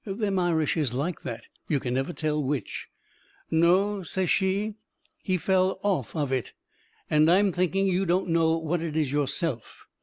Them 0.03 0.39
Irish 0.39 0.77
is 0.77 0.95
like 0.95 1.21
that, 1.21 1.43
you 1.67 1.79
can 1.79 1.93
never 1.93 2.11
tell 2.11 2.43
which. 2.43 2.87
"No," 3.51 4.01
says 4.01 4.31
she, 4.31 4.73
"he 5.21 5.37
fell 5.37 5.79
off 5.83 6.15
of 6.15 6.31
it. 6.31 6.53
And 7.07 7.29
I'm 7.29 7.51
thinking 7.51 7.85
you 7.85 8.07
don't 8.07 8.29
know 8.29 8.57
what 8.57 8.81
it 8.81 8.97
is 8.97 9.11
yourself." 9.11 9.85